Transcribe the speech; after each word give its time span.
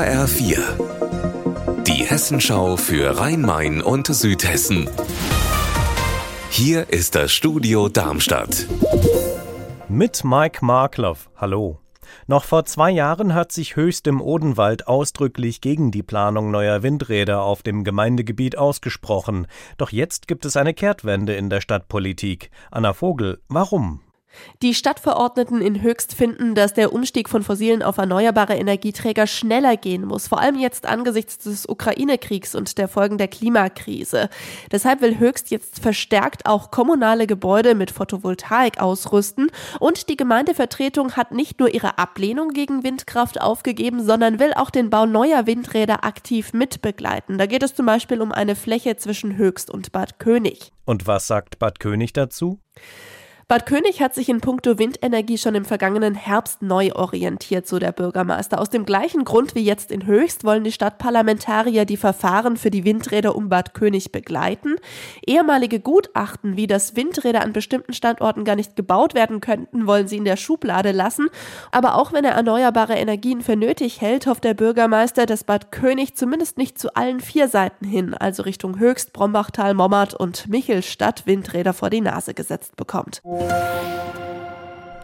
HR4. 0.00 1.82
Die 1.82 2.06
Hessenschau 2.06 2.78
für 2.78 3.18
Rhein-Main 3.18 3.82
und 3.82 4.06
Südhessen. 4.06 4.88
Hier 6.48 6.88
ist 6.88 7.14
das 7.14 7.32
Studio 7.32 7.90
Darmstadt. 7.90 8.66
Mit 9.90 10.24
Mike 10.24 10.64
Markloff. 10.64 11.28
Hallo. 11.36 11.80
Noch 12.26 12.44
vor 12.44 12.64
zwei 12.64 12.90
Jahren 12.90 13.34
hat 13.34 13.52
sich 13.52 13.76
Höchst 13.76 14.06
im 14.06 14.22
Odenwald 14.22 14.88
ausdrücklich 14.88 15.60
gegen 15.60 15.90
die 15.90 16.02
Planung 16.02 16.50
neuer 16.50 16.82
Windräder 16.82 17.42
auf 17.42 17.62
dem 17.62 17.84
Gemeindegebiet 17.84 18.56
ausgesprochen. 18.56 19.48
Doch 19.76 19.90
jetzt 19.90 20.28
gibt 20.28 20.46
es 20.46 20.56
eine 20.56 20.72
Kehrtwende 20.72 21.34
in 21.34 21.50
der 21.50 21.60
Stadtpolitik. 21.60 22.50
Anna 22.70 22.94
Vogel, 22.94 23.42
warum? 23.48 24.00
Die 24.62 24.74
Stadtverordneten 24.74 25.60
in 25.60 25.82
Höchst 25.82 26.14
finden, 26.14 26.54
dass 26.54 26.74
der 26.74 26.92
Umstieg 26.92 27.28
von 27.28 27.42
fossilen 27.42 27.82
auf 27.82 27.98
erneuerbare 27.98 28.54
Energieträger 28.54 29.26
schneller 29.26 29.76
gehen 29.76 30.04
muss, 30.04 30.28
vor 30.28 30.40
allem 30.40 30.58
jetzt 30.58 30.86
angesichts 30.86 31.38
des 31.38 31.68
Ukraine-Kriegs 31.68 32.54
und 32.54 32.78
der 32.78 32.88
Folgen 32.88 33.18
der 33.18 33.28
Klimakrise. 33.28 34.28
Deshalb 34.70 35.00
will 35.00 35.18
Höchst 35.18 35.50
jetzt 35.50 35.80
verstärkt 35.80 36.46
auch 36.46 36.70
kommunale 36.70 37.26
Gebäude 37.26 37.74
mit 37.74 37.90
Photovoltaik 37.90 38.80
ausrüsten 38.80 39.50
und 39.78 40.08
die 40.08 40.16
Gemeindevertretung 40.16 41.12
hat 41.12 41.32
nicht 41.32 41.58
nur 41.58 41.72
ihre 41.72 41.98
Ablehnung 41.98 42.50
gegen 42.50 42.84
Windkraft 42.84 43.40
aufgegeben, 43.40 44.04
sondern 44.04 44.38
will 44.38 44.52
auch 44.54 44.70
den 44.70 44.90
Bau 44.90 45.06
neuer 45.06 45.46
Windräder 45.46 46.04
aktiv 46.04 46.52
mitbegleiten. 46.52 47.38
Da 47.38 47.46
geht 47.46 47.62
es 47.62 47.74
zum 47.74 47.86
Beispiel 47.86 48.20
um 48.20 48.32
eine 48.32 48.56
Fläche 48.56 48.96
zwischen 48.96 49.36
Höchst 49.36 49.70
und 49.70 49.92
Bad 49.92 50.18
König. 50.18 50.72
Und 50.84 51.06
was 51.06 51.26
sagt 51.26 51.58
Bad 51.58 51.80
König 51.80 52.12
dazu? 52.12 52.60
Bad 53.50 53.66
König 53.66 54.00
hat 54.00 54.14
sich 54.14 54.28
in 54.28 54.40
puncto 54.40 54.78
Windenergie 54.78 55.36
schon 55.36 55.56
im 55.56 55.64
vergangenen 55.64 56.14
Herbst 56.14 56.62
neu 56.62 56.92
orientiert, 56.92 57.66
so 57.66 57.80
der 57.80 57.90
Bürgermeister. 57.90 58.60
Aus 58.60 58.70
dem 58.70 58.84
gleichen 58.84 59.24
Grund 59.24 59.56
wie 59.56 59.64
jetzt 59.64 59.90
in 59.90 60.06
Höchst 60.06 60.44
wollen 60.44 60.62
die 60.62 60.70
Stadtparlamentarier 60.70 61.84
die 61.84 61.96
Verfahren 61.96 62.56
für 62.56 62.70
die 62.70 62.84
Windräder 62.84 63.34
um 63.34 63.48
Bad 63.48 63.74
König 63.74 64.12
begleiten. 64.12 64.76
Ehemalige 65.26 65.80
Gutachten, 65.80 66.56
wie 66.56 66.68
das 66.68 66.94
Windräder 66.94 67.42
an 67.42 67.52
bestimmten 67.52 67.92
Standorten 67.92 68.44
gar 68.44 68.54
nicht 68.54 68.76
gebaut 68.76 69.14
werden 69.14 69.40
könnten, 69.40 69.88
wollen 69.88 70.06
sie 70.06 70.18
in 70.18 70.24
der 70.24 70.36
Schublade 70.36 70.92
lassen. 70.92 71.26
Aber 71.72 71.96
auch 71.96 72.12
wenn 72.12 72.24
er 72.24 72.34
erneuerbare 72.34 72.94
Energien 72.94 73.40
für 73.40 73.56
nötig 73.56 74.00
hält, 74.00 74.28
hofft 74.28 74.44
der 74.44 74.54
Bürgermeister, 74.54 75.26
dass 75.26 75.42
Bad 75.42 75.72
König 75.72 76.14
zumindest 76.14 76.56
nicht 76.56 76.78
zu 76.78 76.94
allen 76.94 77.18
vier 77.18 77.48
Seiten 77.48 77.84
hin, 77.84 78.14
also 78.14 78.44
Richtung 78.44 78.78
Höchst, 78.78 79.12
Brombachtal, 79.12 79.74
Mommert 79.74 80.14
und 80.14 80.48
Michelstadt, 80.48 81.26
Windräder 81.26 81.72
vor 81.72 81.90
die 81.90 82.00
Nase 82.00 82.32
gesetzt 82.32 82.76
bekommt. 82.76 83.20
Música 83.40 84.29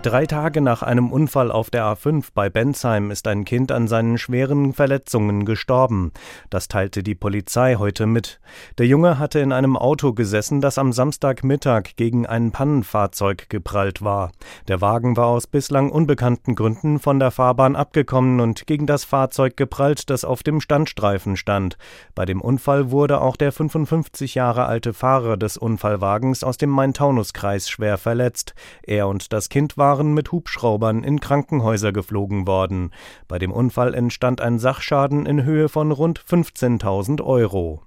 Drei 0.02 0.26
Tage 0.26 0.60
nach 0.60 0.82
einem 0.82 1.10
Unfall 1.10 1.50
auf 1.50 1.68
der 1.68 1.84
A5 1.84 2.28
bei 2.32 2.48
Bensheim 2.48 3.10
ist 3.10 3.26
ein 3.26 3.44
Kind 3.44 3.72
an 3.72 3.88
seinen 3.88 4.18
schweren 4.18 4.72
Verletzungen 4.72 5.44
gestorben. 5.44 6.12
Das 6.48 6.68
teilte 6.68 7.02
die 7.02 7.16
Polizei 7.16 7.74
heute 7.74 8.06
mit. 8.06 8.38
Der 8.78 8.86
Junge 8.86 9.18
hatte 9.18 9.40
in 9.40 9.52
einem 9.52 9.76
Auto 9.76 10.12
gesessen, 10.12 10.60
das 10.60 10.78
am 10.78 10.92
Samstagmittag 10.92 11.96
gegen 11.96 12.24
ein 12.24 12.52
Pannenfahrzeug 12.52 13.48
geprallt 13.48 14.02
war. 14.02 14.30
Der 14.68 14.80
Wagen 14.80 15.16
war 15.16 15.26
aus 15.26 15.48
bislang 15.48 15.90
unbekannten 15.90 16.54
Gründen 16.54 17.00
von 17.00 17.18
der 17.18 17.32
Fahrbahn 17.32 17.74
abgekommen 17.74 18.38
und 18.38 18.68
gegen 18.68 18.86
das 18.86 19.04
Fahrzeug 19.04 19.56
geprallt, 19.56 20.08
das 20.08 20.24
auf 20.24 20.44
dem 20.44 20.60
Standstreifen 20.60 21.36
stand. 21.36 21.78
Bei 22.14 22.26
dem 22.26 22.40
Unfall 22.40 22.92
wurde 22.92 23.20
auch 23.20 23.36
der 23.36 23.50
55 23.50 24.36
Jahre 24.36 24.66
alte 24.66 24.92
Fahrer 24.92 25.36
des 25.36 25.56
Unfallwagens 25.56 26.44
aus 26.44 26.58
dem 26.58 26.70
Main-Taunus-Kreis 26.70 27.68
schwer 27.68 27.98
verletzt. 27.98 28.54
Er 28.84 29.08
und 29.08 29.32
das 29.32 29.48
Kind 29.48 29.76
waren 29.76 29.85
waren 29.86 30.14
mit 30.14 30.32
Hubschraubern 30.32 31.04
in 31.04 31.20
Krankenhäuser 31.20 31.92
geflogen 31.92 32.48
worden. 32.48 32.90
Bei 33.28 33.38
dem 33.38 33.52
Unfall 33.52 33.94
entstand 33.94 34.40
ein 34.40 34.58
Sachschaden 34.58 35.26
in 35.26 35.44
Höhe 35.44 35.68
von 35.68 35.92
rund 35.92 36.18
15.000 36.18 37.22
Euro. 37.22 37.82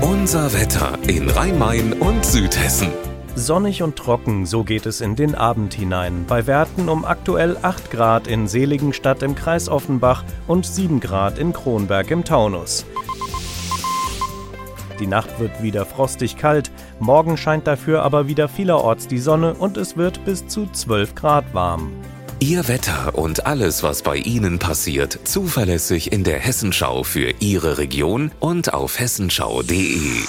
Unser 0.00 0.54
Wetter 0.54 0.98
in 1.06 1.28
Rhein-Main 1.28 1.92
und 1.92 2.24
Südhessen. 2.24 2.88
Sonnig 3.34 3.82
und 3.82 3.96
trocken, 3.96 4.46
so 4.46 4.64
geht 4.64 4.86
es 4.86 5.02
in 5.02 5.16
den 5.16 5.34
Abend 5.34 5.74
hinein. 5.74 6.24
Bei 6.26 6.46
Werten 6.46 6.88
um 6.88 7.04
aktuell 7.04 7.58
8 7.60 7.90
Grad 7.90 8.26
in 8.26 8.48
Seligenstadt 8.48 9.22
im 9.22 9.34
Kreis 9.34 9.68
Offenbach 9.68 10.24
und 10.46 10.64
7 10.64 11.00
Grad 11.00 11.38
in 11.38 11.52
Kronberg 11.52 12.10
im 12.10 12.24
Taunus. 12.24 12.86
Die 14.98 15.06
Nacht 15.06 15.40
wird 15.40 15.62
wieder 15.62 15.86
frostig 15.86 16.36
kalt, 16.36 16.70
morgen 17.00 17.36
scheint 17.36 17.66
dafür 17.66 18.02
aber 18.02 18.28
wieder 18.28 18.48
vielerorts 18.48 19.08
die 19.08 19.18
Sonne 19.18 19.54
und 19.54 19.76
es 19.76 19.96
wird 19.96 20.24
bis 20.24 20.46
zu 20.46 20.66
12 20.70 21.14
Grad 21.14 21.54
warm. 21.54 21.92
Ihr 22.38 22.68
Wetter 22.68 23.14
und 23.16 23.46
alles, 23.46 23.82
was 23.82 24.02
bei 24.02 24.16
Ihnen 24.16 24.58
passiert, 24.58 25.18
zuverlässig 25.24 26.10
in 26.10 26.24
der 26.24 26.38
Hessenschau 26.38 27.02
für 27.02 27.34
Ihre 27.40 27.76
Region 27.76 28.30
und 28.40 28.72
auf 28.72 28.98
hessenschau.de. 28.98 30.24